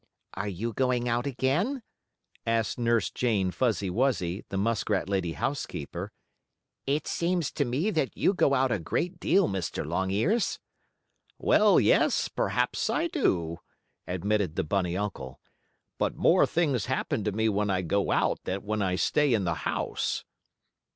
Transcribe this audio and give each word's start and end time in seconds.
"Are 0.33 0.47
you 0.47 0.73
going 0.73 1.07
out 1.07 1.27
again?" 1.27 1.83
asked 2.43 2.79
Nurse 2.79 3.11
Jane 3.11 3.51
Fuzzy 3.51 3.91
Wuzzy, 3.91 4.43
the 4.49 4.57
muskrat 4.57 5.07
lady 5.07 5.33
housekeeper. 5.33 6.11
"It 6.87 7.05
seems 7.05 7.51
to 7.51 7.65
me 7.65 7.91
that 7.91 8.17
you 8.17 8.33
go 8.33 8.55
out 8.55 8.71
a 8.71 8.79
great 8.79 9.19
deal, 9.19 9.47
Mr. 9.47 9.85
Longears." 9.85 10.57
"Well, 11.37 11.79
yes; 11.79 12.29
perhaps 12.29 12.89
I 12.89 13.09
do," 13.09 13.59
admitted 14.07 14.55
the 14.55 14.63
bunny 14.63 14.97
uncle. 14.97 15.39
"But 15.99 16.15
more 16.15 16.47
things 16.47 16.87
happen 16.87 17.23
to 17.23 17.31
me 17.31 17.47
when 17.47 17.69
I 17.69 17.83
go 17.83 18.09
out 18.11 18.39
than 18.45 18.63
when 18.63 18.81
I 18.81 18.95
stay 18.95 19.31
in 19.35 19.43
the 19.43 19.53
house." 19.69 20.25